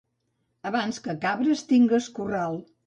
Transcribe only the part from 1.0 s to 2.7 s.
que cabres, tingues corral.